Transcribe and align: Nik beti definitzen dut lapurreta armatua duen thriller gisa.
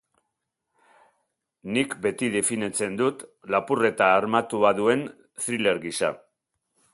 Nik 1.75 1.93
beti 2.05 2.29
definitzen 2.37 2.95
dut 3.01 3.21
lapurreta 3.57 4.09
armatua 4.15 4.73
duen 4.81 5.05
thriller 5.45 5.83
gisa. 5.87 6.11